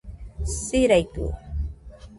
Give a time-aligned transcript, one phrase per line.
[0.61, 1.25] Siraidɨo